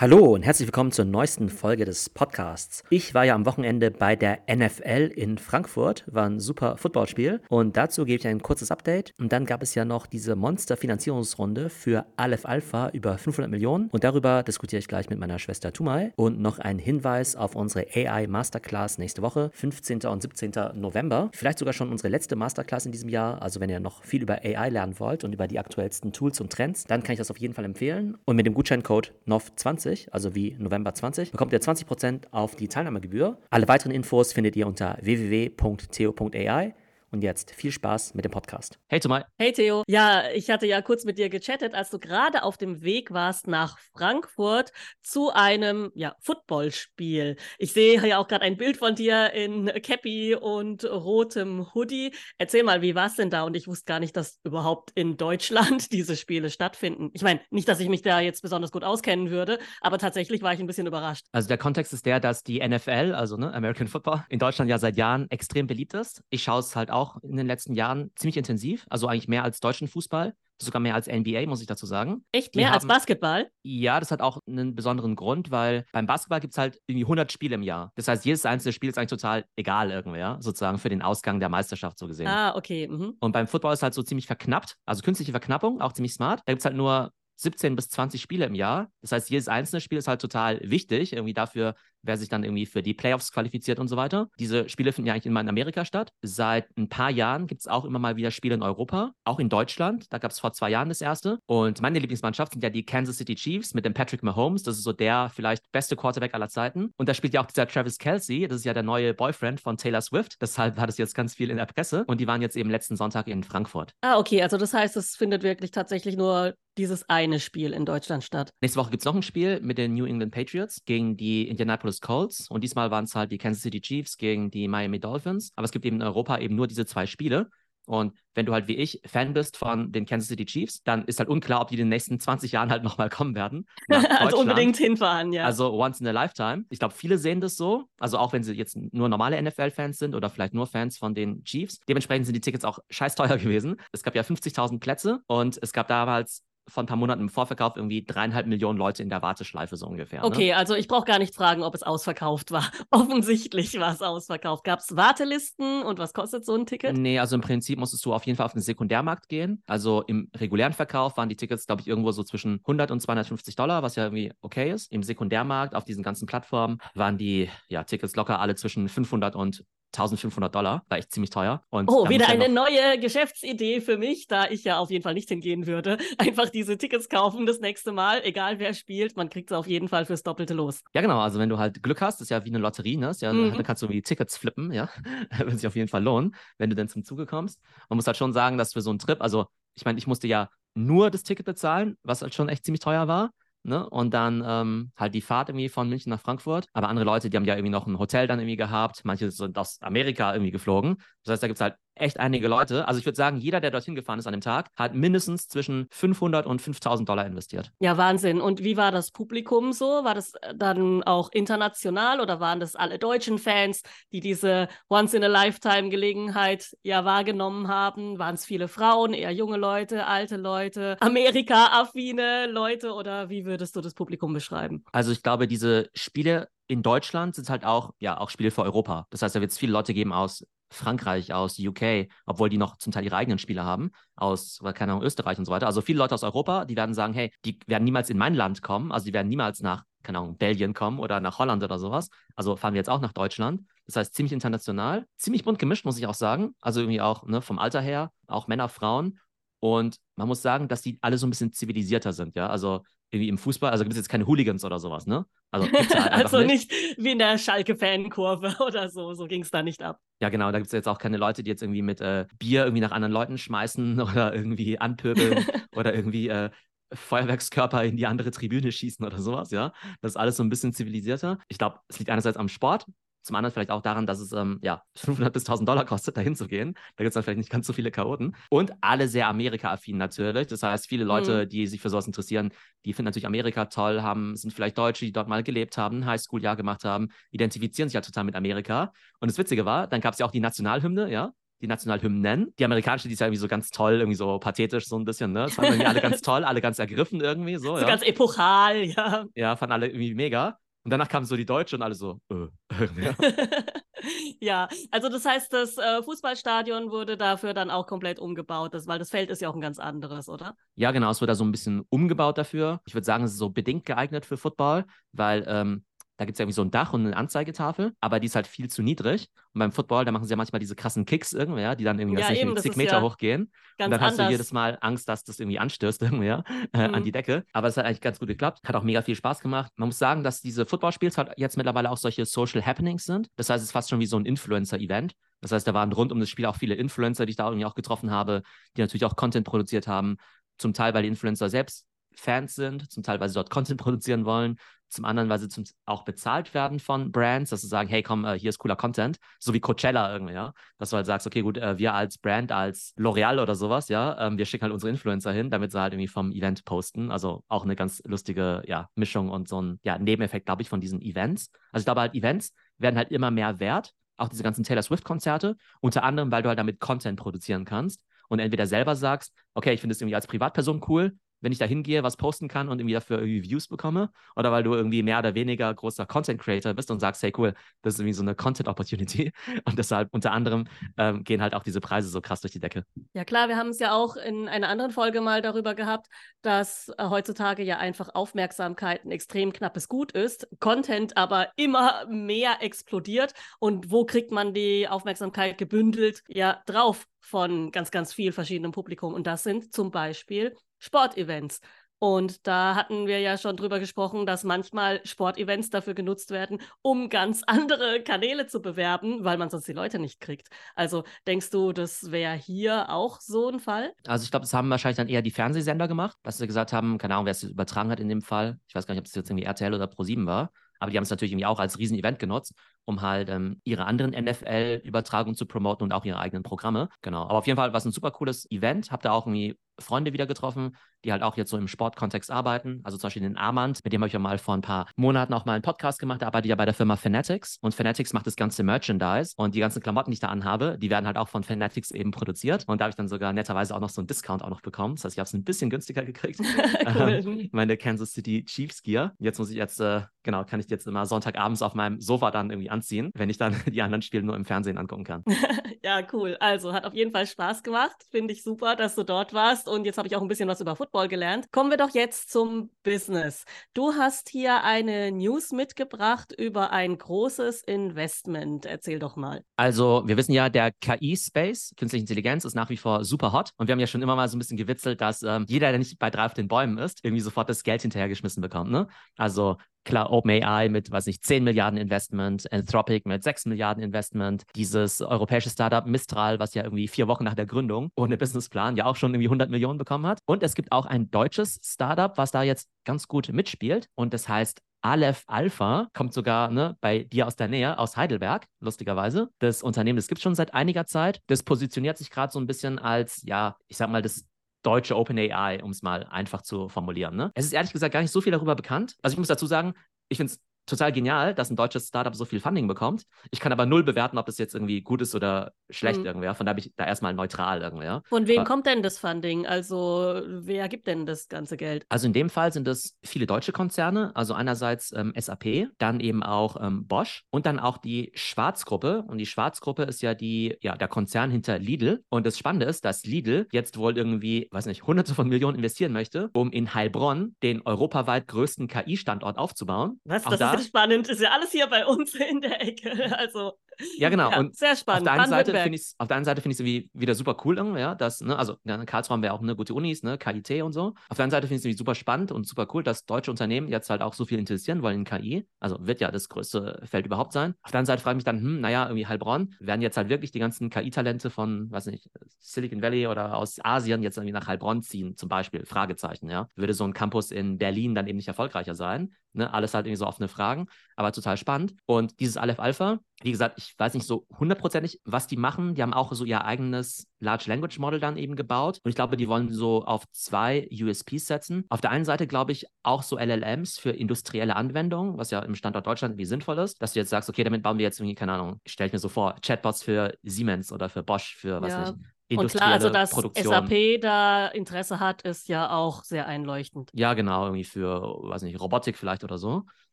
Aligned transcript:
Hallo 0.00 0.32
und 0.32 0.44
herzlich 0.44 0.66
willkommen 0.66 0.92
zur 0.92 1.04
neuesten 1.04 1.50
Folge 1.50 1.84
des 1.84 2.08
Podcasts. 2.08 2.84
Ich 2.88 3.12
war 3.12 3.26
ja 3.26 3.34
am 3.34 3.44
Wochenende 3.44 3.90
bei 3.90 4.16
der 4.16 4.38
NFL 4.50 5.12
in 5.14 5.36
Frankfurt, 5.36 6.04
war 6.06 6.24
ein 6.24 6.40
super 6.40 6.78
Footballspiel 6.78 7.42
und 7.50 7.76
dazu 7.76 8.06
gebe 8.06 8.18
ich 8.18 8.26
ein 8.26 8.40
kurzes 8.40 8.70
Update. 8.70 9.12
Und 9.18 9.30
dann 9.30 9.44
gab 9.44 9.62
es 9.62 9.74
ja 9.74 9.84
noch 9.84 10.06
diese 10.06 10.36
Monster-Finanzierungsrunde 10.36 11.68
für 11.68 12.06
Aleph 12.16 12.46
Alpha 12.46 12.88
über 12.94 13.18
500 13.18 13.50
Millionen 13.50 13.90
und 13.90 14.02
darüber 14.02 14.42
diskutiere 14.42 14.78
ich 14.78 14.88
gleich 14.88 15.10
mit 15.10 15.18
meiner 15.18 15.38
Schwester 15.38 15.70
Tumai 15.70 16.14
und 16.16 16.40
noch 16.40 16.58
ein 16.58 16.78
Hinweis 16.78 17.36
auf 17.36 17.54
unsere 17.54 17.86
AI 17.94 18.26
Masterclass 18.26 18.96
nächste 18.96 19.20
Woche, 19.20 19.50
15. 19.52 20.06
und 20.06 20.22
17. 20.22 20.52
November. 20.76 21.28
Vielleicht 21.34 21.58
sogar 21.58 21.74
schon 21.74 21.90
unsere 21.90 22.08
letzte 22.08 22.36
Masterclass 22.36 22.86
in 22.86 22.92
diesem 22.92 23.10
Jahr, 23.10 23.42
also 23.42 23.60
wenn 23.60 23.68
ihr 23.68 23.80
noch 23.80 24.02
viel 24.02 24.22
über 24.22 24.38
AI 24.42 24.70
lernen 24.70 24.98
wollt 24.98 25.24
und 25.24 25.34
über 25.34 25.46
die 25.46 25.58
aktuellsten 25.58 26.14
Tools 26.14 26.40
und 26.40 26.50
Trends, 26.50 26.84
dann 26.84 27.02
kann 27.02 27.12
ich 27.12 27.18
das 27.18 27.30
auf 27.30 27.38
jeden 27.38 27.52
Fall 27.52 27.66
empfehlen. 27.66 28.16
Und 28.24 28.36
mit 28.36 28.46
dem 28.46 28.54
Gutscheincode 28.54 29.12
NOV20 29.26 29.89
20, 29.90 30.14
also 30.14 30.34
wie 30.34 30.56
November 30.58 30.94
20, 30.94 31.32
bekommt 31.32 31.52
ihr 31.52 31.60
20% 31.60 32.22
auf 32.30 32.56
die 32.56 32.68
Teilnahmegebühr. 32.68 33.38
Alle 33.50 33.68
weiteren 33.68 33.92
Infos 33.92 34.32
findet 34.32 34.56
ihr 34.56 34.66
unter 34.66 34.98
www.theo.ai 35.00 36.74
und 37.10 37.22
jetzt 37.22 37.50
viel 37.50 37.72
Spaß 37.72 38.14
mit 38.14 38.24
dem 38.24 38.32
Podcast. 38.32 38.78
Hey 38.88 39.00
Tomal. 39.00 39.26
Hey 39.38 39.52
Theo. 39.52 39.82
Ja, 39.86 40.30
ich 40.30 40.50
hatte 40.50 40.66
ja 40.66 40.80
kurz 40.82 41.04
mit 41.04 41.18
dir 41.18 41.28
gechattet, 41.28 41.74
als 41.74 41.90
du 41.90 41.98
gerade 41.98 42.42
auf 42.42 42.56
dem 42.56 42.82
Weg 42.82 43.12
warst 43.12 43.46
nach 43.46 43.78
Frankfurt 43.94 44.72
zu 45.02 45.30
einem 45.30 45.90
ja, 45.94 46.14
Footballspiel. 46.20 47.36
Ich 47.58 47.72
sehe 47.72 48.06
ja 48.06 48.18
auch 48.18 48.28
gerade 48.28 48.44
ein 48.44 48.56
Bild 48.56 48.76
von 48.76 48.94
dir 48.94 49.32
in 49.32 49.66
Cappy 49.82 50.34
und 50.34 50.84
rotem 50.84 51.74
Hoodie. 51.74 52.14
Erzähl 52.38 52.62
mal, 52.62 52.82
wie 52.82 52.94
war 52.94 53.06
es 53.06 53.16
denn 53.16 53.30
da? 53.30 53.42
Und 53.42 53.56
ich 53.56 53.66
wusste 53.66 53.86
gar 53.86 54.00
nicht, 54.00 54.16
dass 54.16 54.38
überhaupt 54.44 54.90
in 54.94 55.16
Deutschland 55.16 55.92
diese 55.92 56.16
Spiele 56.16 56.50
stattfinden. 56.50 57.10
Ich 57.12 57.22
meine, 57.22 57.40
nicht, 57.50 57.68
dass 57.68 57.80
ich 57.80 57.88
mich 57.88 58.02
da 58.02 58.20
jetzt 58.20 58.42
besonders 58.42 58.70
gut 58.70 58.84
auskennen 58.84 59.30
würde, 59.30 59.58
aber 59.80 59.98
tatsächlich 59.98 60.42
war 60.42 60.52
ich 60.52 60.60
ein 60.60 60.66
bisschen 60.66 60.86
überrascht. 60.86 61.26
Also 61.32 61.48
der 61.48 61.58
Kontext 61.58 61.92
ist 61.92 62.06
der, 62.06 62.20
dass 62.20 62.44
die 62.44 62.66
NFL, 62.66 63.14
also 63.14 63.36
ne, 63.36 63.52
American 63.52 63.88
Football, 63.88 64.24
in 64.28 64.38
Deutschland 64.38 64.70
ja 64.70 64.78
seit 64.78 64.96
Jahren 64.96 65.28
extrem 65.30 65.66
beliebt 65.66 65.94
ist. 65.94 66.22
Ich 66.30 66.42
schaue 66.42 66.60
es 66.60 66.76
halt 66.76 66.90
auch 66.90 66.99
auch 67.00 67.16
in 67.22 67.36
den 67.36 67.46
letzten 67.46 67.74
Jahren 67.74 68.10
ziemlich 68.16 68.36
intensiv, 68.36 68.86
also 68.90 69.08
eigentlich 69.08 69.28
mehr 69.28 69.44
als 69.44 69.60
deutschen 69.60 69.88
Fußball, 69.88 70.34
sogar 70.62 70.80
mehr 70.80 70.94
als 70.94 71.06
NBA, 71.06 71.46
muss 71.46 71.60
ich 71.60 71.66
dazu 71.66 71.86
sagen. 71.86 72.24
Echt? 72.32 72.54
Mehr 72.54 72.68
haben, 72.68 72.74
als 72.74 72.86
Basketball? 72.86 73.50
Ja, 73.62 73.98
das 73.98 74.10
hat 74.10 74.20
auch 74.20 74.38
einen 74.46 74.74
besonderen 74.74 75.16
Grund, 75.16 75.50
weil 75.50 75.86
beim 75.92 76.06
Basketball 76.06 76.40
gibt 76.40 76.52
es 76.52 76.58
halt 76.58 76.78
irgendwie 76.86 77.04
100 77.04 77.32
Spiele 77.32 77.54
im 77.54 77.62
Jahr. 77.62 77.92
Das 77.96 78.08
heißt, 78.08 78.24
jedes 78.24 78.44
einzelne 78.46 78.72
Spiel 78.72 78.90
ist 78.90 78.98
eigentlich 78.98 79.10
total 79.10 79.44
egal 79.56 79.90
irgendwie, 79.90 80.18
ja? 80.18 80.36
sozusagen 80.40 80.78
für 80.78 80.88
den 80.88 81.02
Ausgang 81.02 81.40
der 81.40 81.48
Meisterschaft 81.48 81.98
so 81.98 82.06
gesehen. 82.06 82.28
Ah, 82.28 82.54
okay. 82.56 82.88
Mhm. 82.88 83.14
Und 83.20 83.32
beim 83.32 83.46
Football 83.46 83.72
ist 83.72 83.82
halt 83.82 83.94
so 83.94 84.02
ziemlich 84.02 84.26
verknappt, 84.26 84.76
also 84.86 85.02
künstliche 85.02 85.32
Verknappung, 85.32 85.80
auch 85.80 85.92
ziemlich 85.92 86.14
smart. 86.14 86.42
Da 86.44 86.52
gibt 86.52 86.60
es 86.60 86.64
halt 86.64 86.76
nur 86.76 87.12
17 87.40 87.76
bis 87.76 87.88
20 87.88 88.20
Spiele 88.20 88.46
im 88.46 88.54
Jahr. 88.54 88.90
Das 89.00 89.12
heißt, 89.12 89.30
jedes 89.30 89.48
einzelne 89.48 89.80
Spiel 89.80 89.98
ist 89.98 90.08
halt 90.08 90.20
total 90.20 90.60
wichtig, 90.62 91.12
irgendwie 91.12 91.34
dafür, 91.34 91.74
wer 92.02 92.16
sich 92.16 92.28
dann 92.28 92.44
irgendwie 92.44 92.66
für 92.66 92.82
die 92.82 92.94
Playoffs 92.94 93.32
qualifiziert 93.32 93.78
und 93.78 93.88
so 93.88 93.96
weiter. 93.96 94.28
Diese 94.38 94.68
Spiele 94.68 94.92
finden 94.92 95.08
ja 95.08 95.14
eigentlich 95.14 95.26
immer 95.26 95.40
in 95.40 95.48
Amerika 95.48 95.84
statt. 95.84 96.12
Seit 96.22 96.66
ein 96.76 96.88
paar 96.88 97.10
Jahren 97.10 97.46
gibt 97.46 97.62
es 97.62 97.68
auch 97.68 97.84
immer 97.84 97.98
mal 97.98 98.16
wieder 98.16 98.30
Spiele 98.30 98.54
in 98.54 98.62
Europa, 98.62 99.12
auch 99.24 99.38
in 99.38 99.48
Deutschland. 99.48 100.06
Da 100.12 100.18
gab 100.18 100.30
es 100.30 100.40
vor 100.40 100.52
zwei 100.52 100.70
Jahren 100.70 100.88
das 100.88 101.00
erste. 101.00 101.38
Und 101.46 101.80
meine 101.80 101.98
Lieblingsmannschaft 101.98 102.52
sind 102.52 102.62
ja 102.62 102.70
die 102.70 102.84
Kansas 102.84 103.16
City 103.16 103.34
Chiefs 103.34 103.74
mit 103.74 103.84
dem 103.84 103.94
Patrick 103.94 104.22
Mahomes. 104.22 104.62
Das 104.62 104.76
ist 104.76 104.84
so 104.84 104.92
der 104.92 105.30
vielleicht 105.34 105.70
beste 105.72 105.96
Quarterback 105.96 106.34
aller 106.34 106.48
Zeiten. 106.48 106.92
Und 106.96 107.08
da 107.08 107.14
spielt 107.14 107.34
ja 107.34 107.42
auch 107.42 107.46
dieser 107.46 107.66
Travis 107.66 107.98
Kelsey. 107.98 108.48
Das 108.48 108.58
ist 108.58 108.64
ja 108.64 108.74
der 108.74 108.82
neue 108.82 109.14
Boyfriend 109.14 109.60
von 109.60 109.76
Taylor 109.76 110.00
Swift. 110.00 110.40
Deshalb 110.40 110.76
war 110.76 110.86
das 110.86 110.98
jetzt 110.98 111.14
ganz 111.14 111.34
viel 111.34 111.50
in 111.50 111.56
der 111.56 111.66
Presse. 111.66 112.04
Und 112.06 112.20
die 112.20 112.26
waren 112.26 112.42
jetzt 112.42 112.56
eben 112.56 112.70
letzten 112.70 112.96
Sonntag 112.96 113.28
in 113.28 113.44
Frankfurt. 113.44 113.94
Ah, 114.00 114.18
okay. 114.18 114.42
Also 114.42 114.56
das 114.56 114.72
heißt, 114.72 114.96
es 114.96 115.16
findet 115.16 115.42
wirklich 115.42 115.70
tatsächlich 115.70 116.16
nur 116.16 116.54
dieses 116.80 117.08
eine 117.10 117.40
Spiel 117.40 117.72
in 117.72 117.84
Deutschland 117.84 118.24
statt. 118.24 118.52
Nächste 118.62 118.80
Woche 118.80 118.90
gibt 118.90 119.02
es 119.02 119.04
noch 119.04 119.14
ein 119.14 119.22
Spiel 119.22 119.60
mit 119.60 119.76
den 119.76 119.92
New 119.92 120.06
England 120.06 120.32
Patriots 120.32 120.84
gegen 120.86 121.16
die 121.16 121.46
Indianapolis 121.46 122.00
Colts. 122.00 122.48
Und 122.48 122.64
diesmal 122.64 122.90
waren 122.90 123.04
es 123.04 123.14
halt 123.14 123.30
die 123.32 123.38
Kansas 123.38 123.62
City 123.62 123.80
Chiefs 123.80 124.16
gegen 124.16 124.50
die 124.50 124.66
Miami 124.66 124.98
Dolphins. 124.98 125.52
Aber 125.56 125.66
es 125.66 125.72
gibt 125.72 125.84
eben 125.84 125.96
in 125.96 126.02
Europa 126.02 126.38
eben 126.38 126.56
nur 126.56 126.66
diese 126.66 126.86
zwei 126.86 127.06
Spiele. 127.06 127.50
Und 127.90 128.14
wenn 128.34 128.46
du 128.46 128.52
halt 128.52 128.68
wie 128.68 128.76
ich 128.76 129.00
Fan 129.04 129.34
bist 129.34 129.56
von 129.56 129.90
den 129.90 130.06
Kansas 130.06 130.28
City 130.28 130.46
Chiefs, 130.46 130.82
dann 130.84 131.04
ist 131.06 131.18
halt 131.18 131.28
unklar, 131.28 131.60
ob 131.60 131.68
die 131.68 131.74
in 131.74 131.80
den 131.80 131.88
nächsten 131.88 132.20
20 132.20 132.52
Jahren 132.52 132.70
halt 132.70 132.82
nochmal 132.84 133.10
kommen 133.10 133.34
werden. 133.34 133.66
also 133.88 134.38
unbedingt 134.38 134.76
hinfahren, 134.76 135.32
ja. 135.32 135.44
Also 135.44 135.72
once 135.72 136.00
in 136.00 136.06
a 136.06 136.12
lifetime. 136.12 136.64
Ich 136.70 136.78
glaube, 136.78 136.94
viele 136.94 137.18
sehen 137.18 137.40
das 137.40 137.56
so. 137.56 137.86
Also 137.98 138.18
auch 138.18 138.32
wenn 138.32 138.42
sie 138.42 138.54
jetzt 138.54 138.76
nur 138.76 139.08
normale 139.08 139.42
NFL-Fans 139.42 139.98
sind 139.98 140.14
oder 140.14 140.30
vielleicht 140.30 140.54
nur 140.54 140.66
Fans 140.66 140.98
von 140.98 141.14
den 141.14 141.42
Chiefs. 141.44 141.80
Dementsprechend 141.88 142.26
sind 142.26 142.34
die 142.34 142.40
Tickets 142.40 142.64
auch 142.64 142.78
scheiß 142.90 143.16
teuer 143.16 143.36
gewesen. 143.38 143.76
Es 143.92 144.02
gab 144.02 144.14
ja 144.14 144.22
50.000 144.22 144.78
Plätze 144.78 145.18
und 145.26 145.58
es 145.60 145.72
gab 145.72 145.88
damals 145.88 146.44
von 146.70 146.84
ein 146.84 146.86
paar 146.86 146.96
Monaten 146.96 147.22
im 147.22 147.28
Vorverkauf 147.28 147.76
irgendwie 147.76 148.04
dreieinhalb 148.04 148.46
Millionen 148.46 148.78
Leute 148.78 149.02
in 149.02 149.08
der 149.08 149.22
Warteschleife 149.22 149.76
so 149.76 149.86
ungefähr. 149.86 150.20
Ne? 150.20 150.26
Okay, 150.26 150.52
also 150.52 150.74
ich 150.74 150.88
brauche 150.88 151.04
gar 151.04 151.18
nicht 151.18 151.34
fragen, 151.34 151.62
ob 151.62 151.74
es 151.74 151.82
ausverkauft 151.82 152.50
war. 152.50 152.70
Offensichtlich 152.90 153.78
war 153.78 153.92
es 153.92 154.02
ausverkauft. 154.02 154.64
Gab 154.64 154.80
es 154.80 154.96
Wartelisten 154.96 155.82
und 155.82 155.98
was 155.98 156.14
kostet 156.14 156.44
so 156.44 156.54
ein 156.54 156.66
Ticket? 156.66 156.96
Nee, 156.96 157.18
also 157.18 157.34
im 157.34 157.42
Prinzip 157.42 157.78
musstest 157.78 158.04
du 158.04 158.14
auf 158.14 158.24
jeden 158.24 158.36
Fall 158.36 158.46
auf 158.46 158.52
den 158.52 158.62
Sekundärmarkt 158.62 159.28
gehen. 159.28 159.62
Also 159.66 160.02
im 160.02 160.30
regulären 160.36 160.72
Verkauf 160.72 161.16
waren 161.16 161.28
die 161.28 161.36
Tickets, 161.36 161.66
glaube 161.66 161.82
ich, 161.82 161.88
irgendwo 161.88 162.12
so 162.12 162.22
zwischen 162.22 162.60
100 162.60 162.90
und 162.90 163.00
250 163.00 163.56
Dollar, 163.56 163.82
was 163.82 163.96
ja 163.96 164.04
irgendwie 164.04 164.32
okay 164.40 164.70
ist. 164.72 164.90
Im 164.92 165.02
Sekundärmarkt 165.02 165.74
auf 165.74 165.84
diesen 165.84 166.02
ganzen 166.02 166.26
Plattformen 166.26 166.78
waren 166.94 167.18
die 167.18 167.48
ja, 167.68 167.84
Tickets 167.84 168.16
locker 168.16 168.40
alle 168.40 168.54
zwischen 168.54 168.88
500 168.88 169.36
und 169.36 169.64
1500 169.92 170.54
Dollar, 170.54 170.84
war 170.88 170.98
echt 170.98 171.12
ziemlich 171.12 171.30
teuer. 171.30 171.62
Und 171.70 171.88
oh, 171.88 172.08
wieder 172.08 172.28
eine 172.28 172.48
neue 172.48 172.98
Geschäftsidee 173.00 173.80
für 173.80 173.98
mich, 173.98 174.26
da 174.28 174.48
ich 174.48 174.64
ja 174.64 174.78
auf 174.78 174.90
jeden 174.90 175.02
Fall 175.02 175.14
nicht 175.14 175.28
hingehen 175.28 175.66
würde. 175.66 175.98
Einfach 176.18 176.48
diese 176.48 176.78
Tickets 176.78 177.08
kaufen 177.08 177.46
das 177.46 177.60
nächste 177.60 177.92
Mal, 177.92 178.20
egal 178.24 178.58
wer 178.58 178.72
spielt, 178.74 179.16
man 179.16 179.28
kriegt 179.28 179.50
es 179.50 179.56
auf 179.56 179.66
jeden 179.66 179.88
Fall 179.88 180.06
fürs 180.06 180.22
Doppelte 180.22 180.54
los. 180.54 180.82
Ja, 180.94 181.00
genau, 181.00 181.20
also 181.20 181.38
wenn 181.38 181.48
du 181.48 181.58
halt 181.58 181.82
Glück 181.82 182.00
hast, 182.00 182.20
ist 182.20 182.30
ja 182.30 182.44
wie 182.44 182.50
eine 182.50 182.58
Lotterie, 182.58 182.96
ne? 182.96 183.12
Ja, 183.18 183.32
mhm. 183.32 183.56
Da 183.56 183.62
kannst 183.62 183.82
du 183.82 183.88
wie 183.88 184.02
Tickets 184.02 184.36
flippen, 184.36 184.72
ja. 184.72 184.88
Würde 185.38 185.56
sich 185.56 185.66
auf 185.66 185.76
jeden 185.76 185.88
Fall 185.88 186.02
lohnen, 186.02 186.34
wenn 186.58 186.70
du 186.70 186.76
dann 186.76 186.88
zum 186.88 187.04
Zuge 187.04 187.26
kommst. 187.26 187.60
Man 187.88 187.96
muss 187.96 188.06
halt 188.06 188.16
schon 188.16 188.32
sagen, 188.32 188.58
dass 188.58 188.72
für 188.72 188.82
so 188.82 188.90
einen 188.90 188.98
Trip, 188.98 189.20
also 189.20 189.46
ich 189.74 189.84
meine, 189.84 189.98
ich 189.98 190.06
musste 190.06 190.28
ja 190.28 190.48
nur 190.74 191.10
das 191.10 191.22
Ticket 191.22 191.46
bezahlen, 191.46 191.96
was 192.02 192.22
halt 192.22 192.34
schon 192.34 192.48
echt 192.48 192.64
ziemlich 192.64 192.80
teuer 192.80 193.08
war. 193.08 193.30
Ne? 193.62 193.88
Und 193.88 194.14
dann 194.14 194.42
ähm, 194.46 194.92
halt 194.96 195.14
die 195.14 195.20
Fahrt 195.20 195.50
irgendwie 195.50 195.68
von 195.68 195.88
München 195.88 196.10
nach 196.10 196.20
Frankfurt. 196.20 196.66
Aber 196.72 196.88
andere 196.88 197.04
Leute, 197.04 197.28
die 197.28 197.36
haben 197.36 197.44
ja 197.44 197.54
irgendwie 197.54 197.70
noch 197.70 197.86
ein 197.86 197.98
Hotel 197.98 198.26
dann 198.26 198.38
irgendwie 198.38 198.56
gehabt. 198.56 199.04
Manche 199.04 199.30
sind 199.30 199.58
aus 199.58 199.80
Amerika 199.82 200.32
irgendwie 200.32 200.50
geflogen. 200.50 200.96
Das 201.24 201.32
heißt, 201.32 201.42
da 201.42 201.46
gibt 201.46 201.58
es 201.58 201.60
halt 201.60 201.76
echt 202.00 202.18
einige 202.20 202.48
Leute. 202.48 202.86
Also 202.88 202.98
ich 202.98 203.06
würde 203.06 203.16
sagen, 203.16 203.36
jeder, 203.36 203.60
der 203.60 203.70
dorthin 203.70 203.94
gefahren 203.94 204.18
ist 204.18 204.26
an 204.26 204.32
dem 204.32 204.40
Tag, 204.40 204.70
hat 204.76 204.94
mindestens 204.94 205.48
zwischen 205.48 205.86
500 205.90 206.46
und 206.46 206.60
5000 206.60 207.08
Dollar 207.08 207.26
investiert. 207.26 207.72
Ja, 207.80 207.96
Wahnsinn. 207.96 208.40
Und 208.40 208.62
wie 208.64 208.76
war 208.76 208.92
das 208.92 209.10
Publikum 209.10 209.72
so? 209.72 210.04
War 210.04 210.14
das 210.14 210.34
äh, 210.34 210.54
dann 210.54 211.02
auch 211.02 211.30
international 211.32 212.20
oder 212.20 212.40
waren 212.40 212.60
das 212.60 212.76
alle 212.76 212.98
deutschen 212.98 213.38
Fans, 213.38 213.82
die 214.12 214.20
diese 214.20 214.68
Once-in-a-Lifetime-Gelegenheit 214.88 216.76
ja 216.82 217.04
wahrgenommen 217.04 217.68
haben? 217.68 218.18
Waren 218.18 218.34
es 218.34 218.44
viele 218.44 218.68
Frauen, 218.68 219.14
eher 219.14 219.32
junge 219.32 219.56
Leute, 219.56 220.06
alte 220.06 220.36
Leute, 220.36 220.96
Amerika-affine 221.00 222.46
Leute 222.46 222.92
oder 222.92 223.30
wie 223.30 223.44
würdest 223.44 223.76
du 223.76 223.80
das 223.80 223.94
Publikum 223.94 224.32
beschreiben? 224.32 224.84
Also 224.92 225.12
ich 225.12 225.22
glaube, 225.22 225.46
diese 225.46 225.88
Spiele 225.94 226.48
in 226.70 226.84
Deutschland 226.84 227.34
sind 227.34 227.50
halt 227.50 227.64
auch, 227.64 227.92
ja, 227.98 228.16
auch 228.16 228.30
Spiele 228.30 228.52
für 228.52 228.62
Europa. 228.62 229.08
Das 229.10 229.22
heißt, 229.22 229.34
da 229.34 229.40
wird 229.40 229.50
es 229.50 229.58
viele 229.58 229.72
Leute 229.72 229.92
geben 229.92 230.12
aus 230.12 230.46
Frankreich, 230.72 231.34
aus 231.34 231.58
UK, 231.58 232.06
obwohl 232.26 232.48
die 232.48 232.58
noch 232.58 232.76
zum 232.76 232.92
Teil 232.92 233.04
ihre 233.04 233.16
eigenen 233.16 233.40
Spiele 233.40 233.64
haben, 233.64 233.90
aus, 234.14 234.60
keine 234.74 234.92
Ahnung, 234.92 235.02
Österreich 235.02 235.36
und 235.36 235.46
so 235.46 235.50
weiter. 235.50 235.66
Also 235.66 235.80
viele 235.80 235.98
Leute 235.98 236.14
aus 236.14 236.22
Europa, 236.22 236.64
die 236.64 236.76
werden 236.76 236.94
sagen, 236.94 237.12
hey, 237.12 237.32
die 237.44 237.58
werden 237.66 237.82
niemals 237.82 238.08
in 238.08 238.18
mein 238.18 238.34
Land 238.36 238.62
kommen, 238.62 238.92
also 238.92 239.04
die 239.04 239.12
werden 239.12 239.26
niemals 239.26 239.62
nach, 239.62 239.82
keine 240.04 240.18
Ahnung, 240.18 240.38
Belgien 240.38 240.72
kommen 240.72 241.00
oder 241.00 241.18
nach 241.18 241.40
Holland 241.40 241.64
oder 241.64 241.80
sowas. 241.80 242.08
Also 242.36 242.54
fahren 242.54 242.74
wir 242.74 242.78
jetzt 242.78 242.88
auch 242.88 243.00
nach 243.00 243.12
Deutschland. 243.12 243.62
Das 243.86 243.96
heißt, 243.96 244.14
ziemlich 244.14 244.32
international, 244.32 245.06
ziemlich 245.16 245.42
bunt 245.42 245.58
gemischt, 245.58 245.84
muss 245.84 245.98
ich 245.98 246.06
auch 246.06 246.14
sagen. 246.14 246.54
Also 246.60 246.78
irgendwie 246.78 247.00
auch 247.00 247.24
ne, 247.24 247.42
vom 247.42 247.58
Alter 247.58 247.80
her, 247.80 248.12
auch 248.28 248.46
Männer, 248.46 248.68
Frauen. 248.68 249.18
Und 249.60 249.96
man 250.16 250.26
muss 250.26 250.42
sagen, 250.42 250.68
dass 250.68 250.82
die 250.82 250.98
alle 251.02 251.18
so 251.18 251.26
ein 251.26 251.30
bisschen 251.30 251.52
zivilisierter 251.52 252.12
sind, 252.12 252.34
ja. 252.34 252.48
Also 252.48 252.82
irgendwie 253.10 253.28
im 253.28 253.38
Fußball, 253.38 253.70
also 253.70 253.84
gibt 253.84 253.92
es 253.92 253.98
jetzt 253.98 254.08
keine 254.08 254.26
Hooligans 254.26 254.64
oder 254.64 254.78
sowas, 254.78 255.06
ne? 255.06 255.26
Also, 255.50 255.68
halt 255.72 256.12
also 256.12 256.38
nicht. 256.40 256.70
nicht. 256.70 256.98
wie 256.98 257.10
in 257.10 257.18
der 257.18 257.38
Schalke-Fankurve 257.38 258.56
oder 258.66 258.88
so, 258.88 259.14
so 259.14 259.26
ging 259.26 259.42
es 259.42 259.50
da 259.50 259.62
nicht 259.62 259.82
ab. 259.82 259.98
Ja, 260.20 260.28
genau, 260.28 260.50
da 260.52 260.58
gibt 260.58 260.66
es 260.66 260.72
jetzt 260.72 260.88
auch 260.88 260.98
keine 260.98 261.16
Leute, 261.16 261.42
die 261.42 261.50
jetzt 261.50 261.62
irgendwie 261.62 261.82
mit 261.82 262.00
äh, 262.00 262.26
Bier 262.38 262.64
irgendwie 262.64 262.80
nach 262.80 262.92
anderen 262.92 263.12
Leuten 263.12 263.36
schmeißen 263.36 264.00
oder 264.00 264.34
irgendwie 264.34 264.78
anpöbeln 264.78 265.44
oder 265.74 265.94
irgendwie 265.94 266.28
äh, 266.28 266.50
Feuerwerkskörper 266.92 267.84
in 267.84 267.96
die 267.96 268.06
andere 268.06 268.30
Tribüne 268.30 268.72
schießen 268.72 269.04
oder 269.04 269.20
sowas, 269.20 269.50
ja. 269.50 269.72
Das 270.00 270.12
ist 270.12 270.16
alles 270.16 270.36
so 270.36 270.42
ein 270.42 270.48
bisschen 270.48 270.72
zivilisierter. 270.72 271.38
Ich 271.48 271.58
glaube, 271.58 271.80
es 271.88 271.98
liegt 271.98 272.10
einerseits 272.10 272.36
am 272.36 272.48
Sport, 272.48 272.86
zum 273.22 273.36
anderen 273.36 273.52
vielleicht 273.52 273.70
auch 273.70 273.82
daran, 273.82 274.06
dass 274.06 274.20
es 274.20 274.32
ähm, 274.32 274.58
ja 274.62 274.82
500 274.96 275.32
bis 275.32 275.42
1000 275.42 275.68
Dollar 275.68 275.84
kostet, 275.84 276.16
dahin 276.16 276.34
zu 276.34 276.46
gehen. 276.46 276.74
Da 276.96 277.04
gibt 277.04 277.08
es 277.08 277.14
dann 277.14 277.22
vielleicht 277.22 277.38
nicht 277.38 277.50
ganz 277.50 277.66
so 277.66 277.72
viele 277.72 277.90
Chaoten. 277.90 278.34
Und 278.48 278.72
alle 278.80 279.08
sehr 279.08 279.28
Amerika-affin 279.28 279.96
natürlich. 279.96 280.46
Das 280.46 280.62
heißt, 280.62 280.88
viele 280.88 281.04
Leute, 281.04 281.44
mhm. 281.44 281.48
die 281.48 281.66
sich 281.66 281.80
für 281.80 281.90
sowas 281.90 282.06
interessieren, 282.06 282.50
die 282.84 282.92
finden 282.92 283.06
natürlich 283.06 283.26
Amerika 283.26 283.66
toll, 283.66 284.02
haben, 284.02 284.36
sind 284.36 284.52
vielleicht 284.52 284.78
Deutsche, 284.78 285.04
die 285.04 285.12
dort 285.12 285.28
mal 285.28 285.42
gelebt 285.42 285.76
haben, 285.76 285.98
ein 285.98 286.06
Highschool-Jahr 286.06 286.56
gemacht 286.56 286.84
haben, 286.84 287.08
identifizieren 287.30 287.88
sich 287.88 287.94
ja 287.94 288.00
total 288.00 288.24
mit 288.24 288.36
Amerika. 288.36 288.92
Und 289.20 289.30
das 289.30 289.38
Witzige 289.38 289.64
war, 289.64 289.86
dann 289.86 290.00
gab 290.00 290.14
es 290.14 290.18
ja 290.18 290.26
auch 290.26 290.30
die 290.30 290.40
Nationalhymne, 290.40 291.10
ja. 291.10 291.32
die 291.60 291.66
Nationalhymnen. 291.66 292.54
Die 292.58 292.64
amerikanische, 292.64 293.08
die 293.08 293.14
ist 293.14 293.20
ja 293.20 293.26
irgendwie 293.26 293.40
so 293.40 293.48
ganz 293.48 293.70
toll, 293.70 293.94
irgendwie 293.94 294.16
so 294.16 294.38
pathetisch, 294.38 294.86
so 294.86 294.98
ein 294.98 295.04
bisschen, 295.04 295.32
ne? 295.32 295.42
Das 295.44 295.54
fanden 295.54 295.72
irgendwie 295.72 295.86
alle 295.86 296.00
ganz 296.00 296.22
toll, 296.22 296.44
alle 296.44 296.60
ganz 296.60 296.78
ergriffen 296.78 297.20
irgendwie, 297.20 297.56
so, 297.56 297.76
So 297.76 297.82
ja. 297.82 297.86
ganz 297.86 298.02
epochal, 298.02 298.84
ja. 298.84 299.26
Ja, 299.34 299.56
fanden 299.56 299.72
alle 299.72 299.88
irgendwie 299.88 300.14
mega. 300.14 300.58
Und 300.82 300.90
danach 300.90 301.08
kam 301.08 301.24
so 301.24 301.36
die 301.36 301.44
Deutsche 301.44 301.76
und 301.76 301.82
alle 301.82 301.94
so, 301.94 302.20
äh, 302.30 302.46
ja. 303.02 303.14
ja, 304.40 304.68
also 304.90 305.08
das 305.08 305.24
heißt, 305.24 305.52
das 305.52 305.76
äh, 305.76 306.02
Fußballstadion 306.02 306.90
wurde 306.90 307.16
dafür 307.16 307.52
dann 307.52 307.70
auch 307.70 307.86
komplett 307.86 308.18
umgebaut, 308.18 308.72
das, 308.72 308.86
weil 308.86 308.98
das 308.98 309.10
Feld 309.10 309.30
ist 309.30 309.42
ja 309.42 309.50
auch 309.50 309.54
ein 309.54 309.60
ganz 309.60 309.78
anderes, 309.78 310.28
oder? 310.28 310.56
Ja, 310.76 310.90
genau, 310.90 311.10
es 311.10 311.20
wurde 311.20 311.32
da 311.32 311.34
so 311.34 311.44
ein 311.44 311.52
bisschen 311.52 311.84
umgebaut 311.90 312.38
dafür. 312.38 312.80
Ich 312.86 312.94
würde 312.94 313.04
sagen, 313.04 313.24
es 313.24 313.32
ist 313.32 313.38
so 313.38 313.50
bedingt 313.50 313.84
geeignet 313.84 314.24
für 314.24 314.38
Football, 314.38 314.86
weil 315.12 315.44
ähm, 315.46 315.84
da 316.20 316.26
gibt 316.26 316.34
es 316.34 316.38
ja 316.38 316.42
irgendwie 316.42 316.54
so 316.54 316.60
ein 316.62 316.70
Dach 316.70 316.92
und 316.92 317.06
eine 317.06 317.16
Anzeigetafel, 317.16 317.94
aber 317.98 318.20
die 318.20 318.26
ist 318.26 318.34
halt 318.36 318.46
viel 318.46 318.68
zu 318.68 318.82
niedrig. 318.82 319.28
Und 319.54 319.58
beim 319.58 319.72
Football, 319.72 320.04
da 320.04 320.12
machen 320.12 320.24
sie 320.26 320.30
ja 320.30 320.36
manchmal 320.36 320.60
diese 320.60 320.76
krassen 320.76 321.06
Kicks 321.06 321.32
irgendwie, 321.32 321.62
ja, 321.62 321.74
die 321.74 321.82
dann 321.82 321.98
irgendwie 321.98 322.20
Ja, 322.20 322.30
eben, 322.34 322.54
zig 322.58 322.76
Meter 322.76 322.96
ja 322.98 323.02
hochgehen. 323.02 323.50
Und 323.82 323.90
dann 323.90 324.02
hast 324.02 324.18
du 324.18 324.24
jedes 324.24 324.52
Mal 324.52 324.76
Angst, 324.82 325.08
dass 325.08 325.24
das 325.24 325.40
irgendwie 325.40 325.58
anstößt 325.58 326.02
irgendwie, 326.02 326.26
ja, 326.26 326.44
äh, 326.74 326.80
an 326.80 327.00
Mhm. 327.00 327.04
die 327.04 327.12
Decke. 327.12 327.44
Aber 327.54 327.68
es 327.68 327.78
hat 327.78 327.86
eigentlich 327.86 328.02
ganz 328.02 328.18
gut 328.18 328.28
geklappt. 328.28 328.60
Hat 328.68 328.76
auch 328.76 328.82
mega 328.82 329.00
viel 329.00 329.14
Spaß 329.14 329.40
gemacht. 329.40 329.72
Man 329.76 329.88
muss 329.88 329.98
sagen, 329.98 330.22
dass 330.22 330.42
diese 330.42 330.66
Footballspiels 330.66 331.16
halt 331.16 331.32
jetzt 331.38 331.56
mittlerweile 331.56 331.90
auch 331.90 331.96
solche 331.96 332.26
Social 332.26 332.60
Happenings 332.66 333.06
sind. 333.06 333.28
Das 333.36 333.48
heißt, 333.48 333.62
es 333.62 333.68
ist 333.70 333.72
fast 333.72 333.88
schon 333.88 334.00
wie 334.00 334.06
so 334.06 334.18
ein 334.18 334.26
Influencer-Event. 334.26 335.14
Das 335.40 335.52
heißt, 335.52 335.66
da 335.66 335.72
waren 335.72 335.90
rund 335.90 336.12
um 336.12 336.20
das 336.20 336.28
Spiel 336.28 336.44
auch 336.44 336.56
viele 336.56 336.74
Influencer, 336.74 337.24
die 337.24 337.30
ich 337.30 337.36
da 337.36 337.46
irgendwie 337.48 337.64
auch 337.64 337.74
getroffen 337.74 338.10
habe, 338.10 338.42
die 338.76 338.82
natürlich 338.82 339.06
auch 339.06 339.16
Content 339.16 339.46
produziert 339.46 339.88
haben. 339.88 340.18
Zum 340.58 340.74
Teil, 340.74 340.92
weil 340.92 341.02
die 341.02 341.08
Influencer 341.08 341.48
selbst 341.48 341.86
Fans 342.14 342.54
sind, 342.54 342.90
zum 342.90 343.02
Teil, 343.02 343.20
weil 343.20 343.28
sie 343.28 343.34
dort 343.34 343.50
Content 343.50 343.80
produzieren 343.80 344.24
wollen, 344.24 344.56
zum 344.90 345.04
anderen, 345.04 345.28
weil 345.28 345.38
sie 345.38 345.48
zum, 345.48 345.64
auch 345.86 346.04
bezahlt 346.04 346.52
werden 346.52 346.80
von 346.80 347.12
Brands, 347.12 347.50
dass 347.50 347.60
sie 347.62 347.68
sagen, 347.68 347.88
hey, 347.88 348.02
komm, 348.02 348.24
äh, 348.24 348.38
hier 348.38 348.50
ist 348.50 348.58
cooler 348.58 348.76
Content, 348.76 349.18
so 349.38 349.54
wie 349.54 349.60
Coachella 349.60 350.12
irgendwie, 350.12 350.34
ja, 350.34 350.52
dass 350.78 350.90
du 350.90 350.96
halt 350.96 351.06
sagst, 351.06 351.26
okay, 351.26 351.42
gut, 351.42 351.56
äh, 351.56 351.78
wir 351.78 351.94
als 351.94 352.18
Brand, 352.18 352.52
als 352.52 352.94
L'Oreal 352.98 353.40
oder 353.40 353.54
sowas, 353.54 353.88
ja, 353.88 354.26
ähm, 354.26 354.36
wir 354.36 354.44
schicken 354.44 354.64
halt 354.64 354.72
unsere 354.72 354.90
Influencer 354.90 355.32
hin, 355.32 355.50
damit 355.50 355.70
sie 355.72 355.80
halt 355.80 355.92
irgendwie 355.92 356.08
vom 356.08 356.32
Event 356.32 356.64
posten, 356.64 357.10
also 357.10 357.44
auch 357.48 357.64
eine 357.64 357.76
ganz 357.76 358.02
lustige, 358.04 358.62
ja, 358.66 358.88
Mischung 358.96 359.30
und 359.30 359.48
so 359.48 359.62
ein, 359.62 359.80
ja, 359.84 359.98
Nebeneffekt, 359.98 360.46
glaube 360.46 360.62
ich, 360.62 360.68
von 360.68 360.80
diesen 360.80 361.00
Events. 361.00 361.50
Also 361.72 361.82
ich 361.82 361.86
glaube 361.86 362.00
halt, 362.00 362.14
Events 362.14 362.52
werden 362.78 362.96
halt 362.96 363.12
immer 363.12 363.30
mehr 363.30 363.60
wert, 363.60 363.92
auch 364.16 364.28
diese 364.28 364.42
ganzen 364.42 364.64
Taylor 364.64 364.82
Swift-Konzerte, 364.82 365.56
unter 365.80 366.02
anderem, 366.02 366.30
weil 366.32 366.42
du 366.42 366.48
halt 366.48 366.58
damit 366.58 366.80
Content 366.80 367.18
produzieren 367.18 367.64
kannst 367.64 368.02
und 368.28 368.40
entweder 368.40 368.66
selber 368.66 368.96
sagst, 368.96 369.32
okay, 369.54 369.72
ich 369.72 369.80
finde 369.80 369.92
es 369.92 370.00
irgendwie 370.00 370.16
als 370.16 370.26
Privatperson 370.26 370.84
cool, 370.88 371.16
wenn 371.40 371.52
ich 371.52 371.58
da 371.58 371.64
hingehe, 371.64 372.02
was 372.02 372.16
posten 372.16 372.48
kann 372.48 372.68
und 372.68 372.78
irgendwie 372.78 372.94
dafür 372.94 373.18
irgendwie 373.18 373.42
Views 373.42 373.68
bekomme, 373.68 374.10
oder 374.36 374.52
weil 374.52 374.62
du 374.62 374.74
irgendwie 374.74 375.02
mehr 375.02 375.18
oder 375.18 375.34
weniger 375.34 375.72
großer 375.72 376.06
Content 376.06 376.40
Creator 376.40 376.74
bist 376.74 376.90
und 376.90 377.00
sagst, 377.00 377.22
hey 377.22 377.32
cool, 377.36 377.54
das 377.82 377.94
ist 377.94 378.00
irgendwie 378.00 378.14
so 378.14 378.22
eine 378.22 378.34
Content 378.34 378.68
Opportunity 378.68 379.32
und 379.64 379.78
deshalb 379.78 380.08
unter 380.12 380.32
anderem 380.32 380.66
ähm, 380.96 381.24
gehen 381.24 381.42
halt 381.42 381.54
auch 381.54 381.62
diese 381.62 381.80
Preise 381.80 382.08
so 382.08 382.20
krass 382.20 382.40
durch 382.40 382.52
die 382.52 382.60
Decke. 382.60 382.84
Ja 383.14 383.24
klar, 383.24 383.48
wir 383.48 383.56
haben 383.56 383.70
es 383.70 383.78
ja 383.78 383.92
auch 383.92 384.16
in 384.16 384.48
einer 384.48 384.68
anderen 384.68 384.90
Folge 384.90 385.20
mal 385.20 385.42
darüber 385.42 385.74
gehabt, 385.74 386.08
dass 386.42 386.90
äh, 386.98 387.08
heutzutage 387.08 387.62
ja 387.62 387.78
einfach 387.78 388.14
Aufmerksamkeit 388.14 389.04
ein 389.04 389.10
extrem 389.10 389.52
knappes 389.52 389.88
Gut 389.88 390.12
ist, 390.12 390.48
Content 390.60 391.16
aber 391.16 391.48
immer 391.56 392.06
mehr 392.08 392.62
explodiert. 392.62 393.34
Und 393.58 393.90
wo 393.90 394.04
kriegt 394.04 394.30
man 394.30 394.54
die 394.54 394.88
Aufmerksamkeit 394.88 395.58
gebündelt? 395.58 396.22
Ja, 396.28 396.62
drauf 396.66 397.06
von 397.20 397.70
ganz, 397.70 397.90
ganz 397.90 398.12
viel 398.12 398.32
verschiedenem 398.32 398.72
Publikum. 398.72 399.14
Und 399.14 399.26
das 399.26 399.42
sind 399.42 399.72
zum 399.72 399.90
Beispiel 399.90 400.56
Sportevents. 400.80 401.60
Und 402.02 402.46
da 402.46 402.76
hatten 402.76 403.06
wir 403.06 403.20
ja 403.20 403.36
schon 403.36 403.58
drüber 403.58 403.78
gesprochen, 403.78 404.24
dass 404.24 404.42
manchmal 404.42 405.02
Sportevents 405.04 405.68
dafür 405.68 405.92
genutzt 405.92 406.30
werden, 406.30 406.58
um 406.80 407.10
ganz 407.10 407.42
andere 407.46 408.02
Kanäle 408.02 408.46
zu 408.46 408.62
bewerben, 408.62 409.22
weil 409.22 409.36
man 409.36 409.50
sonst 409.50 409.68
die 409.68 409.74
Leute 409.74 409.98
nicht 409.98 410.18
kriegt. 410.18 410.48
Also 410.74 411.04
denkst 411.26 411.50
du, 411.50 411.72
das 411.72 412.10
wäre 412.10 412.34
hier 412.34 412.88
auch 412.88 413.20
so 413.20 413.50
ein 413.50 413.60
Fall? 413.60 413.92
Also 414.06 414.24
ich 414.24 414.30
glaube, 414.30 414.44
das 414.44 414.54
haben 414.54 414.70
wahrscheinlich 414.70 414.96
dann 414.96 415.08
eher 415.08 415.20
die 415.20 415.30
Fernsehsender 415.30 415.88
gemacht, 415.88 416.16
dass 416.22 416.38
sie 416.38 416.46
gesagt 416.46 416.72
haben, 416.72 416.96
keine 416.96 417.14
Ahnung, 417.14 417.26
wer 417.26 417.32
es 417.32 417.42
übertragen 417.42 417.90
hat 417.90 418.00
in 418.00 418.08
dem 418.08 418.22
Fall. 418.22 418.58
Ich 418.66 418.74
weiß 418.74 418.86
gar 418.86 418.94
nicht, 418.94 419.00
ob 419.00 419.06
es 419.06 419.14
jetzt 419.14 419.28
irgendwie 419.28 419.44
RTL 419.44 419.74
oder 419.74 419.84
Pro7 419.84 420.24
war. 420.24 420.52
Aber 420.78 420.90
die 420.90 420.96
haben 420.96 421.04
es 421.04 421.10
natürlich 421.10 421.32
irgendwie 421.32 421.46
auch 421.46 421.60
als 421.60 421.78
Riesenevent 421.78 422.18
genutzt, 422.18 422.54
um 422.84 423.02
halt 423.02 423.28
ähm, 423.28 423.60
ihre 423.64 423.84
anderen 423.84 424.12
NFL-Übertragungen 424.12 425.36
zu 425.36 425.46
promoten 425.46 425.84
und 425.84 425.92
auch 425.92 426.04
ihre 426.04 426.18
eigenen 426.18 426.42
Programme. 426.42 426.88
Genau. 427.02 427.22
Aber 427.22 427.38
auf 427.38 427.46
jeden 427.46 427.56
Fall 427.56 427.72
war 427.72 427.78
es 427.78 427.84
ein 427.84 427.92
super 427.92 428.10
cooles 428.10 428.50
Event. 428.50 428.90
Hab 428.90 429.02
da 429.02 429.12
auch 429.12 429.26
irgendwie 429.26 429.56
Freunde 429.80 430.12
wieder 430.12 430.26
getroffen, 430.26 430.76
die 431.04 431.12
halt 431.12 431.22
auch 431.22 431.36
jetzt 431.36 431.50
so 431.50 431.56
im 431.56 431.68
Sportkontext 431.68 432.30
arbeiten. 432.30 432.80
Also 432.84 432.98
zum 432.98 433.08
Beispiel 433.08 433.22
den 433.22 433.36
Armand, 433.36 433.82
mit 433.84 433.92
dem 433.92 434.00
habe 434.00 434.08
ich 434.08 434.12
ja 434.12 434.18
mal 434.18 434.38
vor 434.38 434.54
ein 434.54 434.60
paar 434.60 434.86
Monaten 434.96 435.32
auch 435.32 435.44
mal 435.44 435.54
einen 435.54 435.62
Podcast 435.62 435.98
gemacht. 435.98 436.20
Der 436.20 436.28
arbeitet 436.28 436.50
ja 436.50 436.56
bei 436.56 436.64
der 436.64 436.74
Firma 436.74 436.96
Fanatics 436.96 437.58
und 437.60 437.74
Fanatics 437.74 438.12
macht 438.12 438.26
das 438.26 438.36
ganze 438.36 438.62
Merchandise 438.62 439.34
und 439.36 439.54
die 439.54 439.60
ganzen 439.60 439.82
Klamotten, 439.82 440.10
die 440.10 440.14
ich 440.14 440.20
da 440.20 440.28
anhabe, 440.28 440.76
die 440.78 440.90
werden 440.90 441.06
halt 441.06 441.16
auch 441.16 441.28
von 441.28 441.42
Fanatics 441.42 441.90
eben 441.90 442.10
produziert. 442.10 442.64
Und 442.66 442.80
da 442.80 442.84
habe 442.84 442.90
ich 442.90 442.96
dann 442.96 443.08
sogar 443.08 443.32
netterweise 443.32 443.74
auch 443.74 443.80
noch 443.80 443.88
so 443.88 444.00
einen 444.00 444.08
Discount 444.08 444.42
auch 444.42 444.50
noch 444.50 444.60
bekommen. 444.60 444.96
Das 444.96 445.04
heißt, 445.04 445.14
ich 445.14 445.18
habe 445.18 445.26
es 445.26 445.34
ein 445.34 445.44
bisschen 445.44 445.70
günstiger 445.70 446.04
gekriegt. 446.04 446.40
cool. 446.94 447.22
Ähm, 447.24 447.48
meine 447.52 447.76
Kansas 447.76 448.12
City 448.12 448.44
Chiefs 448.44 448.82
Gear. 448.82 449.14
Jetzt 449.18 449.38
muss 449.38 449.50
ich 449.50 449.56
jetzt, 449.56 449.80
äh, 449.80 450.02
genau, 450.22 450.44
kann 450.44 450.60
ich 450.60 450.68
jetzt 450.68 450.86
immer 450.86 451.06
Sonntagabends 451.06 451.62
auf 451.62 451.74
meinem 451.74 452.00
Sofa 452.00 452.30
dann 452.30 452.50
irgendwie 452.50 452.69
anziehen, 452.70 453.10
wenn 453.14 453.30
ich 453.30 453.38
dann 453.38 453.54
die 453.66 453.82
anderen 453.82 454.02
Spiele 454.02 454.22
nur 454.22 454.36
im 454.36 454.44
Fernsehen 454.44 454.78
angucken 454.78 455.04
kann. 455.04 455.24
ja, 455.82 456.02
cool. 456.12 456.36
Also 456.40 456.72
hat 456.72 456.84
auf 456.84 456.94
jeden 456.94 457.12
Fall 457.12 457.26
Spaß 457.26 457.62
gemacht. 457.62 457.96
Finde 458.10 458.32
ich 458.32 458.42
super, 458.42 458.76
dass 458.76 458.94
du 458.94 459.04
dort 459.04 459.34
warst. 459.34 459.68
Und 459.68 459.84
jetzt 459.84 459.98
habe 459.98 460.08
ich 460.08 460.16
auch 460.16 460.22
ein 460.22 460.28
bisschen 460.28 460.48
was 460.48 460.60
über 460.60 460.76
Football 460.76 461.08
gelernt. 461.08 461.50
Kommen 461.52 461.70
wir 461.70 461.76
doch 461.76 461.90
jetzt 461.90 462.30
zum 462.30 462.70
Business. 462.82 463.44
Du 463.74 463.92
hast 463.94 464.28
hier 464.28 464.64
eine 464.64 465.12
News 465.12 465.52
mitgebracht 465.52 466.32
über 466.36 466.70
ein 466.72 466.96
großes 466.96 467.62
Investment. 467.62 468.66
Erzähl 468.66 468.98
doch 468.98 469.16
mal. 469.16 469.42
Also, 469.56 470.02
wir 470.06 470.16
wissen 470.16 470.32
ja, 470.32 470.48
der 470.48 470.72
KI-Space, 470.72 471.74
künstliche 471.76 472.02
Intelligenz, 472.02 472.44
ist 472.44 472.54
nach 472.54 472.70
wie 472.70 472.76
vor 472.76 473.04
super 473.04 473.32
hot. 473.32 473.50
Und 473.56 473.66
wir 473.68 473.72
haben 473.72 473.80
ja 473.80 473.86
schon 473.86 474.02
immer 474.02 474.16
mal 474.16 474.28
so 474.28 474.36
ein 474.36 474.38
bisschen 474.38 474.56
gewitzelt, 474.56 475.00
dass 475.00 475.22
ähm, 475.22 475.44
jeder, 475.48 475.70
der 475.70 475.78
nicht 475.78 475.98
bei 475.98 476.10
drei 476.10 476.26
auf 476.26 476.34
den 476.34 476.48
Bäumen 476.48 476.78
ist, 476.78 477.04
irgendwie 477.04 477.20
sofort 477.20 477.48
das 477.48 477.62
Geld 477.62 477.82
hinterhergeschmissen 477.82 478.40
bekommt. 478.40 478.70
Ne? 478.70 478.88
Also, 479.16 479.56
klar, 479.84 480.12
OpenAI 480.12 480.68
mit, 480.68 480.90
weiß 480.90 481.06
nicht, 481.06 481.24
10 481.24 481.44
Milliarden 481.44 481.78
Investment, 481.78 482.50
Anthropic 482.52 483.08
mit 483.08 483.22
6 483.22 483.46
Milliarden 483.46 483.82
Investment, 483.82 484.44
dieses 484.54 485.00
europäische 485.00 485.50
Startup 485.50 485.86
Mistral, 485.86 486.38
was 486.38 486.54
ja 486.54 486.64
irgendwie 486.64 486.88
vier 486.88 487.08
Wochen 487.08 487.24
nach 487.24 487.34
der 487.34 487.46
Gründung 487.46 487.90
ohne 487.96 488.16
Businessplan 488.16 488.76
ja 488.76 488.86
auch 488.86 488.96
schon 488.96 489.12
irgendwie 489.14 489.28
100 489.28 489.50
Millionen 489.50 489.78
bekommen 489.78 490.06
hat. 490.06 490.20
Und 490.26 490.42
es 490.42 490.54
gibt 490.54 490.72
auch 490.72 490.86
ein 490.86 491.10
deutsches 491.10 491.60
Startup, 491.62 492.16
was 492.16 492.30
da 492.30 492.42
jetzt 492.42 492.68
ganz 492.84 493.08
gut 493.08 493.30
mitspielt 493.32 493.88
und 493.94 494.14
das 494.14 494.28
heißt 494.28 494.60
Aleph 494.82 495.24
Alpha 495.26 495.88
kommt 495.92 496.14
sogar 496.14 496.50
ne, 496.50 496.76
bei 496.80 497.00
dir 497.04 497.26
aus 497.26 497.36
der 497.36 497.48
Nähe, 497.48 497.78
aus 497.78 497.96
Heidelberg, 497.96 498.46
lustigerweise. 498.60 499.28
Das 499.38 499.62
Unternehmen, 499.62 499.96
das 499.96 500.08
gibt 500.08 500.18
es 500.18 500.22
schon 500.22 500.34
seit 500.34 500.54
einiger 500.54 500.86
Zeit. 500.86 501.20
Das 501.26 501.42
positioniert 501.42 501.98
sich 501.98 502.10
gerade 502.10 502.32
so 502.32 502.40
ein 502.40 502.46
bisschen 502.46 502.78
als, 502.78 503.22
ja, 503.24 503.56
ich 503.68 503.76
sag 503.76 503.90
mal, 503.90 504.02
das 504.02 504.24
deutsche 504.62 504.96
OpenAI, 504.96 505.62
um 505.62 505.70
es 505.70 505.82
mal 505.82 506.04
einfach 506.04 506.42
zu 506.42 506.68
formulieren. 506.68 507.16
Ne? 507.16 507.30
Es 507.34 507.46
ist 507.46 507.52
ehrlich 507.52 507.72
gesagt 507.72 507.92
gar 507.92 508.02
nicht 508.02 508.12
so 508.12 508.20
viel 508.20 508.32
darüber 508.32 508.54
bekannt. 508.54 508.96
Also 509.02 509.14
ich 509.14 509.18
muss 509.18 509.28
dazu 509.28 509.46
sagen, 509.46 509.74
ich 510.08 510.18
finde 510.18 510.32
es 510.32 510.40
total 510.70 510.92
genial, 510.92 511.34
dass 511.34 511.50
ein 511.50 511.56
deutsches 511.56 511.88
Startup 511.88 512.14
so 512.14 512.24
viel 512.24 512.40
Funding 512.40 512.66
bekommt. 512.68 513.04
Ich 513.30 513.40
kann 513.40 513.52
aber 513.52 513.66
null 513.66 513.82
bewerten, 513.82 514.16
ob 514.18 514.26
das 514.26 514.38
jetzt 514.38 514.54
irgendwie 514.54 514.80
gut 514.80 515.00
ist 515.02 515.14
oder 515.14 515.52
schlecht 515.68 516.00
Mhm. 516.00 516.06
irgendwie. 516.06 516.24
ja. 516.26 516.34
Von 516.34 516.46
daher 516.46 516.54
bin 516.54 516.64
ich 516.64 516.72
da 516.76 516.86
erstmal 516.86 517.12
neutral 517.14 517.60
irgendwie. 517.62 517.84
Ja. 517.84 518.02
Von 518.08 518.26
wem 518.26 518.40
Aber- 518.40 518.48
kommt 518.48 518.66
denn 518.66 518.82
das 518.82 518.98
Funding? 518.98 519.46
Also 519.46 520.22
wer 520.26 520.68
gibt 520.68 520.86
denn 520.86 521.04
das 521.06 521.28
ganze 521.28 521.56
Geld? 521.56 521.84
Also 521.88 522.06
in 522.06 522.12
dem 522.12 522.30
Fall 522.30 522.52
sind 522.52 522.66
es 522.68 522.96
viele 523.04 523.26
deutsche 523.26 523.52
Konzerne, 523.52 524.12
also 524.14 524.34
einerseits 524.34 524.92
ähm, 524.92 525.12
SAP, 525.16 525.68
dann 525.78 526.00
eben 526.00 526.22
auch 526.22 526.56
ähm, 526.60 526.86
Bosch 526.86 527.24
und 527.30 527.46
dann 527.46 527.58
auch 527.60 527.78
die 527.78 528.12
Schwarzgruppe. 528.14 529.04
Und 529.06 529.18
die 529.18 529.26
Schwarzgruppe 529.26 529.82
ist 529.82 530.02
ja 530.02 530.14
die, 530.14 530.56
ja, 530.60 530.76
der 530.76 530.88
Konzern 530.88 531.30
hinter 531.30 531.58
Lidl. 531.58 532.02
Und 532.08 532.26
das 532.26 532.38
Spannende 532.38 532.66
ist, 532.66 532.84
dass 532.84 533.04
Lidl 533.04 533.46
jetzt 533.52 533.76
wohl 533.76 533.96
irgendwie, 533.96 534.48
weiß 534.50 534.66
nicht, 534.66 534.86
hunderte 534.86 535.14
von 535.14 535.28
Millionen 535.28 535.56
investieren 535.56 535.92
möchte, 535.92 536.30
um 536.32 536.50
in 536.50 536.74
Heilbronn 536.74 537.34
den 537.42 537.62
europaweit 537.62 538.28
größten 538.28 538.68
KI-Standort 538.68 539.38
aufzubauen. 539.38 540.00
Was? 540.04 540.24
Auch 540.26 540.30
Das 540.30 540.38
da- 540.38 540.54
ist 540.54 540.59
spannend. 540.60 541.08
Ist 541.08 541.20
ja 541.20 541.30
alles 541.30 541.50
hier 541.52 541.66
bei 541.66 541.86
uns 541.86 542.14
in 542.14 542.40
der 542.40 542.60
Ecke. 542.62 542.90
Also 543.18 543.58
Ja, 543.96 544.08
genau. 544.08 544.30
ja, 544.30 544.38
und 544.38 544.56
sehr 544.56 544.72
Auf 544.72 544.78
spannend. 544.78 545.08
auf 545.08 545.14
der 545.14 546.16
einen 546.16 546.24
Seite 546.24 546.40
finde 546.40 546.54
ich 546.54 546.60
es 546.60 546.90
wieder 546.94 547.14
super 547.14 547.36
cool 547.44 547.58
irgendwie, 547.58 547.80
ja, 547.80 547.94
dass 547.94 548.20
ne, 548.20 548.36
also 548.36 548.56
in 548.64 548.86
Karlsruhe 548.86 549.14
haben 549.14 549.22
wir 549.22 549.34
auch 549.34 549.42
eine 549.42 549.56
gute 549.56 549.74
Unis, 549.74 550.02
ne, 550.02 550.18
KIT 550.18 550.62
und 550.62 550.72
so. 550.72 550.94
Auf 551.08 551.16
der 551.16 551.24
anderen 551.24 551.30
Seite 551.30 551.48
finde 551.48 551.68
ich 551.68 551.72
es 551.74 551.78
super 551.78 551.94
spannend 551.94 552.32
und 552.32 552.46
super 552.46 552.66
cool, 552.72 552.82
dass 552.82 553.04
deutsche 553.06 553.30
Unternehmen 553.30 553.68
jetzt 553.68 553.90
halt 553.90 554.02
auch 554.02 554.14
so 554.14 554.24
viel 554.24 554.38
interessieren 554.38 554.82
wollen 554.82 555.00
in 555.00 555.04
KI. 555.04 555.46
Also 555.58 555.76
wird 555.86 556.00
ja 556.00 556.10
das 556.10 556.28
größte 556.28 556.82
Feld 556.84 557.06
überhaupt 557.06 557.32
sein. 557.32 557.54
Auf 557.62 557.70
der 557.70 557.80
anderen 557.80 557.86
Seite 557.86 558.02
frage 558.02 558.14
ich 558.14 558.18
mich 558.18 558.24
dann, 558.24 558.40
hm, 558.40 558.60
naja, 558.60 558.84
irgendwie 558.84 559.06
Heilbronn 559.06 559.54
werden 559.60 559.82
jetzt 559.82 559.96
halt 559.96 560.08
wirklich 560.08 560.30
die 560.30 560.38
ganzen 560.38 560.70
KI-Talente 560.70 561.30
von, 561.30 561.70
weiß 561.70 561.86
nicht, 561.86 562.10
Silicon 562.38 562.82
Valley 562.82 563.06
oder 563.06 563.36
aus 563.36 563.58
Asien 563.62 564.02
jetzt 564.02 564.16
irgendwie 564.16 564.32
nach 564.32 564.46
Heilbronn 564.46 564.82
ziehen, 564.82 565.16
zum 565.16 565.28
Beispiel. 565.28 565.64
Fragezeichen, 565.66 566.28
ja. 566.28 566.48
Würde 566.56 566.74
so 566.74 566.84
ein 566.84 566.92
Campus 566.92 567.30
in 567.30 567.58
Berlin 567.58 567.94
dann 567.94 568.06
eben 568.06 568.16
nicht 568.16 568.28
erfolgreicher 568.28 568.74
sein? 568.74 569.12
Ne? 569.32 569.52
Alles 569.52 569.74
halt 569.74 569.86
irgendwie 569.86 569.98
so 569.98 570.06
offene 570.06 570.28
Fragen, 570.28 570.66
aber 570.96 571.12
total 571.12 571.36
spannend. 571.36 571.74
Und 571.86 572.18
dieses 572.20 572.36
Aleph 572.36 572.58
Alpha, 572.58 572.98
Wie 573.22 573.30
gesagt, 573.30 573.58
ich 573.58 573.74
weiß 573.78 573.94
nicht 573.94 574.06
so 574.06 574.26
hundertprozentig, 574.38 575.00
was 575.04 575.26
die 575.26 575.36
machen. 575.36 575.74
Die 575.74 575.82
haben 575.82 575.92
auch 575.92 576.12
so 576.12 576.24
ihr 576.24 576.44
eigenes 576.44 577.06
Large 577.18 577.44
Language 577.48 577.78
Model 577.78 578.00
dann 578.00 578.16
eben 578.16 578.34
gebaut. 578.34 578.80
Und 578.82 578.88
ich 578.88 578.94
glaube, 578.94 579.16
die 579.16 579.28
wollen 579.28 579.52
so 579.52 579.84
auf 579.84 580.04
zwei 580.10 580.68
USPs 580.72 581.26
setzen. 581.26 581.64
Auf 581.68 581.80
der 581.80 581.90
einen 581.90 582.04
Seite, 582.04 582.26
glaube 582.26 582.52
ich, 582.52 582.66
auch 582.82 583.02
so 583.02 583.18
LLMs 583.18 583.78
für 583.78 583.90
industrielle 583.90 584.56
Anwendungen, 584.56 585.18
was 585.18 585.30
ja 585.30 585.40
im 585.40 585.54
Standort 585.54 585.86
Deutschland 585.86 586.12
irgendwie 586.12 586.24
sinnvoll 586.24 586.58
ist, 586.58 586.80
dass 586.80 586.94
du 586.94 587.00
jetzt 587.00 587.10
sagst, 587.10 587.28
okay, 587.28 587.44
damit 587.44 587.62
bauen 587.62 587.78
wir 587.78 587.84
jetzt 587.84 588.00
irgendwie, 588.00 588.14
keine 588.14 588.32
Ahnung, 588.32 588.60
stelle 588.66 588.86
ich 588.86 588.92
mir 588.92 588.98
so 588.98 589.08
vor, 589.08 589.36
Chatbots 589.42 589.82
für 589.82 590.14
Siemens 590.22 590.72
oder 590.72 590.88
für 590.88 591.02
Bosch, 591.02 591.36
für 591.36 591.60
was 591.60 591.72
ja. 591.72 591.80
nicht. 591.92 591.94
Und 592.38 592.50
klar, 592.50 592.68
also 592.68 592.90
dass 592.90 593.10
Produktion. 593.10 593.52
SAP 593.52 594.00
da 594.00 594.46
Interesse 594.48 595.00
hat, 595.00 595.22
ist 595.22 595.48
ja 595.48 595.70
auch 595.70 596.04
sehr 596.04 596.26
einleuchtend. 596.26 596.90
Ja, 596.94 597.14
genau, 597.14 597.46
irgendwie 597.46 597.64
für, 597.64 598.02
weiß 598.02 598.42
nicht, 598.42 598.60
Robotik 598.60 598.96
vielleicht 598.96 599.24
oder 599.24 599.36
so. 599.36 599.64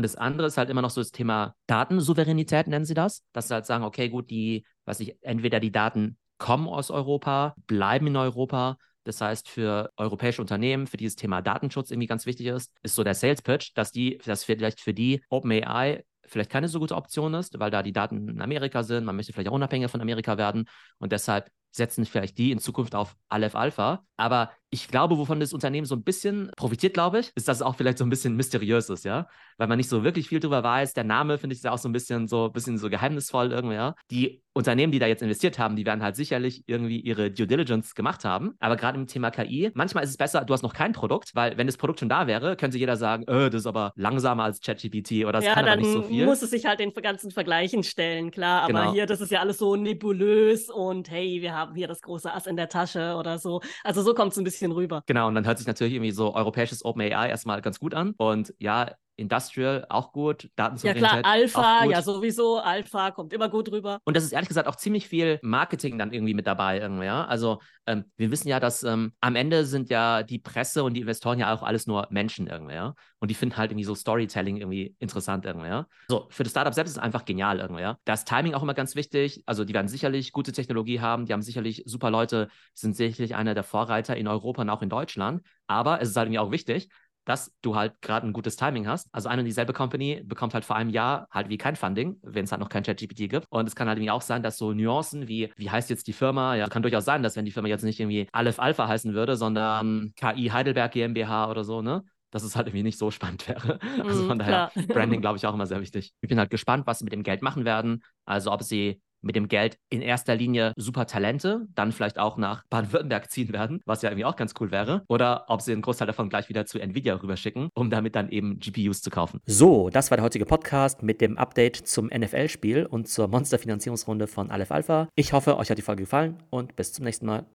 Und 0.00 0.04
das 0.04 0.16
andere 0.16 0.46
ist 0.46 0.56
halt 0.56 0.70
immer 0.70 0.80
noch 0.80 0.88
so 0.88 1.02
das 1.02 1.10
Thema 1.10 1.54
Datensouveränität, 1.66 2.68
nennen 2.68 2.86
sie 2.86 2.94
das. 2.94 3.22
Dass 3.34 3.48
sie 3.48 3.54
halt 3.54 3.66
sagen, 3.66 3.84
okay, 3.84 4.08
gut, 4.08 4.30
die, 4.30 4.64
weiß 4.86 4.98
ich, 5.00 5.14
entweder 5.20 5.60
die 5.60 5.72
Daten 5.72 6.16
kommen 6.38 6.68
aus 6.68 6.90
Europa, 6.90 7.54
bleiben 7.66 8.06
in 8.06 8.16
Europa. 8.16 8.78
Das 9.04 9.20
heißt, 9.20 9.46
für 9.46 9.92
europäische 9.98 10.40
Unternehmen, 10.40 10.86
für 10.86 10.96
dieses 10.96 11.16
Thema 11.16 11.42
Datenschutz 11.42 11.90
irgendwie 11.90 12.06
ganz 12.06 12.24
wichtig 12.24 12.46
ist, 12.46 12.72
ist 12.82 12.94
so 12.94 13.04
der 13.04 13.14
Sales 13.14 13.42
Pitch, 13.42 13.72
dass 13.74 13.92
die, 13.92 14.16
dass 14.24 14.42
vielleicht 14.42 14.80
für 14.80 14.94
die 14.94 15.22
OpenAI 15.28 16.02
vielleicht 16.24 16.50
keine 16.50 16.68
so 16.68 16.80
gute 16.80 16.96
Option 16.96 17.34
ist, 17.34 17.60
weil 17.60 17.70
da 17.70 17.82
die 17.82 17.92
Daten 17.92 18.26
in 18.26 18.40
Amerika 18.40 18.82
sind. 18.82 19.04
Man 19.04 19.16
möchte 19.16 19.34
vielleicht 19.34 19.50
auch 19.50 19.54
unabhängiger 19.54 19.90
von 19.90 20.00
Amerika 20.00 20.38
werden 20.38 20.64
und 20.96 21.12
deshalb 21.12 21.50
setzen 21.72 22.06
vielleicht 22.06 22.38
die 22.38 22.52
in 22.52 22.58
Zukunft 22.58 22.94
auf 22.94 23.16
Aleph 23.28 23.54
Alpha. 23.54 24.02
Aber 24.16 24.50
ich 24.70 24.88
glaube, 24.88 25.18
wovon 25.18 25.40
das 25.40 25.52
Unternehmen 25.52 25.84
so 25.84 25.96
ein 25.96 26.04
bisschen 26.04 26.50
profitiert, 26.56 26.94
glaube 26.94 27.20
ich, 27.20 27.32
ist, 27.34 27.48
dass 27.48 27.58
es 27.58 27.62
auch 27.62 27.74
vielleicht 27.74 27.98
so 27.98 28.04
ein 28.04 28.10
bisschen 28.10 28.36
mysteriös 28.36 28.88
ist, 28.88 29.04
ja. 29.04 29.26
Weil 29.58 29.66
man 29.66 29.76
nicht 29.76 29.88
so 29.88 30.04
wirklich 30.04 30.28
viel 30.28 30.40
drüber 30.40 30.62
weiß. 30.62 30.94
Der 30.94 31.04
Name, 31.04 31.38
finde 31.38 31.54
ich, 31.54 31.58
ist 31.58 31.64
ja 31.64 31.72
auch 31.72 31.78
so 31.78 31.88
ein 31.88 31.92
bisschen 31.92 32.28
so, 32.28 32.46
ein 32.46 32.52
bisschen 32.52 32.78
so 32.78 32.88
geheimnisvoll 32.88 33.50
irgendwie, 33.52 33.74
ja. 33.74 33.94
Die 34.10 34.42
Unternehmen, 34.52 34.90
die 34.92 34.98
da 34.98 35.06
jetzt 35.06 35.22
investiert 35.22 35.58
haben, 35.58 35.76
die 35.76 35.86
werden 35.86 36.02
halt 36.02 36.16
sicherlich 36.16 36.64
irgendwie 36.66 37.00
ihre 37.00 37.30
Due 37.30 37.46
Diligence 37.46 37.94
gemacht 37.94 38.24
haben. 38.24 38.54
Aber 38.58 38.76
gerade 38.76 38.98
im 38.98 39.06
Thema 39.06 39.30
KI, 39.30 39.70
manchmal 39.74 40.02
ist 40.02 40.10
es 40.10 40.16
besser, 40.16 40.44
du 40.44 40.52
hast 40.52 40.62
noch 40.62 40.74
kein 40.74 40.92
Produkt, 40.92 41.30
weil 41.34 41.56
wenn 41.56 41.68
das 41.68 41.76
Produkt 41.76 42.00
schon 42.00 42.08
da 42.08 42.26
wäre, 42.26 42.56
könnte 42.56 42.76
jeder 42.76 42.96
sagen, 42.96 43.22
äh, 43.28 43.48
das 43.48 43.62
ist 43.62 43.66
aber 43.66 43.92
langsamer 43.94 44.44
als 44.44 44.60
ChatGPT 44.60 45.24
oder 45.24 45.32
das 45.32 45.44
ja, 45.44 45.54
kann 45.54 45.66
aber 45.66 45.76
nicht 45.76 45.92
so 45.92 46.02
viel. 46.02 46.24
muss 46.24 46.42
es 46.42 46.50
sich 46.50 46.66
halt 46.66 46.80
den 46.80 46.92
ganzen 46.92 47.30
Vergleichen 47.30 47.84
stellen, 47.84 48.32
klar. 48.32 48.62
Aber 48.62 48.72
genau. 48.72 48.92
hier, 48.92 49.06
das 49.06 49.20
ist 49.20 49.30
ja 49.30 49.40
alles 49.40 49.58
so 49.58 49.76
nebulös 49.76 50.68
und 50.68 51.10
hey, 51.10 51.40
wir 51.40 51.54
haben 51.54 51.76
hier 51.76 51.86
das 51.86 52.02
große 52.02 52.32
Ass 52.32 52.46
in 52.46 52.56
der 52.56 52.68
Tasche 52.68 53.14
oder 53.14 53.38
so. 53.38 53.60
Also 53.84 54.02
so 54.02 54.14
kommt 54.14 54.32
es 54.32 54.38
ein 54.38 54.44
bisschen 54.44 54.59
rüber. 54.66 55.02
Genau, 55.06 55.28
und 55.28 55.34
dann 55.34 55.46
hört 55.46 55.58
sich 55.58 55.66
natürlich 55.66 55.94
irgendwie 55.94 56.12
so 56.12 56.34
europäisches 56.34 56.84
OpenAI 56.84 57.28
erstmal 57.28 57.60
ganz 57.62 57.78
gut 57.78 57.94
an. 57.94 58.14
Und 58.16 58.54
ja, 58.58 58.92
Industrial 59.20 59.86
auch 59.88 60.12
gut, 60.12 60.50
Datensouveränität. 60.56 61.02
Ja 61.02 61.20
klar, 61.20 61.32
Alpha, 61.32 61.84
ja 61.84 62.02
sowieso, 62.02 62.58
Alpha 62.58 63.10
kommt 63.10 63.32
immer 63.32 63.48
gut 63.48 63.70
rüber. 63.70 64.00
Und 64.04 64.16
das 64.16 64.24
ist 64.24 64.32
ehrlich 64.32 64.48
gesagt 64.48 64.66
auch 64.66 64.76
ziemlich 64.76 65.06
viel 65.06 65.38
Marketing 65.42 65.98
dann 65.98 66.12
irgendwie 66.12 66.34
mit 66.34 66.46
dabei 66.46 66.80
irgendwie, 66.80 67.04
ja. 67.04 67.24
Also 67.26 67.60
ähm, 67.86 68.04
wir 68.16 68.30
wissen 68.30 68.48
ja, 68.48 68.60
dass 68.60 68.82
ähm, 68.82 69.12
am 69.20 69.36
Ende 69.36 69.64
sind 69.64 69.90
ja 69.90 70.22
die 70.22 70.38
Presse 70.38 70.82
und 70.82 70.94
die 70.94 71.00
Investoren 71.00 71.38
ja 71.38 71.54
auch 71.54 71.62
alles 71.62 71.86
nur 71.86 72.06
Menschen 72.10 72.46
irgendwie, 72.46 72.74
ja. 72.74 72.94
Und 73.18 73.30
die 73.30 73.34
finden 73.34 73.56
halt 73.56 73.70
irgendwie 73.70 73.84
so 73.84 73.94
Storytelling 73.94 74.56
irgendwie 74.56 74.96
interessant 74.98 75.44
irgendwie, 75.44 75.68
ja. 75.68 75.86
So, 76.08 76.26
für 76.30 76.42
das 76.42 76.52
Startup 76.52 76.72
selbst 76.72 76.90
ist 76.90 76.96
es 76.96 77.02
einfach 77.02 77.24
genial 77.24 77.60
irgendwie, 77.60 77.82
ja. 77.82 77.98
Das 78.04 78.24
Timing 78.24 78.54
auch 78.54 78.62
immer 78.62 78.74
ganz 78.74 78.94
wichtig. 78.94 79.42
Also 79.46 79.64
die 79.64 79.74
werden 79.74 79.88
sicherlich 79.88 80.32
gute 80.32 80.52
Technologie 80.52 81.00
haben, 81.00 81.26
die 81.26 81.32
haben 81.32 81.42
sicherlich 81.42 81.82
super 81.86 82.10
Leute, 82.10 82.48
sind 82.74 82.96
sicherlich 82.96 83.34
einer 83.34 83.54
der 83.54 83.64
Vorreiter 83.64 84.16
in 84.16 84.26
Europa 84.26 84.62
und 84.62 84.70
auch 84.70 84.82
in 84.82 84.88
Deutschland. 84.88 85.42
Aber 85.66 86.00
es 86.00 86.08
ist 86.08 86.16
halt 86.16 86.26
irgendwie 86.26 86.38
auch 86.38 86.50
wichtig, 86.50 86.88
dass 87.30 87.52
du 87.62 87.76
halt 87.76 88.02
gerade 88.02 88.26
ein 88.26 88.32
gutes 88.32 88.56
Timing 88.56 88.88
hast. 88.88 89.08
Also 89.12 89.28
eine 89.28 89.42
und 89.42 89.46
dieselbe 89.46 89.72
Company 89.72 90.20
bekommt 90.24 90.52
halt 90.52 90.64
vor 90.64 90.74
einem 90.74 90.90
Jahr 90.90 91.28
halt 91.30 91.48
wie 91.48 91.58
kein 91.58 91.76
Funding, 91.76 92.16
wenn 92.22 92.44
es 92.44 92.50
halt 92.50 92.60
noch 92.60 92.68
kein 92.68 92.82
ChatGPT 92.82 93.30
gibt. 93.30 93.46
Und 93.50 93.68
es 93.68 93.76
kann 93.76 93.86
halt 93.86 93.98
irgendwie 93.98 94.10
auch 94.10 94.20
sein, 94.20 94.42
dass 94.42 94.58
so 94.58 94.72
Nuancen 94.72 95.28
wie, 95.28 95.52
wie 95.56 95.70
heißt 95.70 95.90
jetzt 95.90 96.08
die 96.08 96.12
Firma? 96.12 96.56
Ja, 96.56 96.66
kann 96.66 96.82
durchaus 96.82 97.04
sein, 97.04 97.22
dass 97.22 97.36
wenn 97.36 97.44
die 97.44 97.52
Firma 97.52 97.68
jetzt 97.68 97.84
nicht 97.84 98.00
irgendwie 98.00 98.26
Aleph 98.32 98.58
Alpha 98.58 98.88
heißen 98.88 99.14
würde, 99.14 99.36
sondern 99.36 100.12
KI 100.16 100.48
Heidelberg 100.48 100.90
GmbH 100.90 101.48
oder 101.48 101.62
so, 101.62 101.82
ne? 101.82 102.02
dass 102.32 102.42
es 102.42 102.56
halt 102.56 102.66
irgendwie 102.66 102.82
nicht 102.82 102.98
so 102.98 103.10
spannend 103.12 103.46
wäre. 103.48 103.78
Also 104.02 104.26
von 104.26 104.36
mm, 104.36 104.40
daher, 104.40 104.72
Branding 104.88 105.20
glaube 105.20 105.36
ich 105.36 105.46
auch 105.46 105.54
immer 105.54 105.66
sehr 105.66 105.80
wichtig. 105.80 106.12
Ich 106.20 106.28
bin 106.28 106.38
halt 106.38 106.50
gespannt, 106.50 106.86
was 106.88 106.98
sie 106.98 107.04
mit 107.04 107.12
dem 107.12 107.22
Geld 107.22 107.42
machen 107.42 107.64
werden. 107.64 108.02
Also 108.24 108.50
ob 108.50 108.64
sie 108.64 109.00
mit 109.22 109.36
dem 109.36 109.48
Geld 109.48 109.76
in 109.88 110.02
erster 110.02 110.34
Linie 110.34 110.72
super 110.76 111.06
Talente, 111.06 111.66
dann 111.74 111.92
vielleicht 111.92 112.18
auch 112.18 112.36
nach 112.36 112.64
Baden-Württemberg 112.70 113.30
ziehen 113.30 113.52
werden, 113.52 113.80
was 113.86 114.02
ja 114.02 114.10
irgendwie 114.10 114.24
auch 114.24 114.36
ganz 114.36 114.54
cool 114.60 114.70
wäre. 114.70 115.02
Oder 115.08 115.44
ob 115.48 115.62
sie 115.62 115.72
einen 115.72 115.82
Großteil 115.82 116.06
davon 116.06 116.28
gleich 116.28 116.48
wieder 116.48 116.66
zu 116.66 116.78
Nvidia 116.78 117.14
rüberschicken, 117.14 117.68
um 117.74 117.90
damit 117.90 118.16
dann 118.16 118.28
eben 118.30 118.58
GPUs 118.58 119.02
zu 119.02 119.10
kaufen. 119.10 119.40
So, 119.46 119.90
das 119.90 120.10
war 120.10 120.16
der 120.16 120.24
heutige 120.24 120.46
Podcast 120.46 121.02
mit 121.02 121.20
dem 121.20 121.38
Update 121.38 121.76
zum 121.76 122.06
NFL-Spiel 122.06 122.86
und 122.86 123.08
zur 123.08 123.28
Monster-Finanzierungsrunde 123.28 124.26
von 124.26 124.50
Aleph 124.50 124.70
Alpha. 124.70 125.08
Ich 125.14 125.32
hoffe, 125.32 125.56
euch 125.56 125.70
hat 125.70 125.78
die 125.78 125.82
Folge 125.82 126.02
gefallen 126.04 126.36
und 126.50 126.76
bis 126.76 126.92
zum 126.92 127.04
nächsten 127.04 127.26
Mal. 127.26 127.46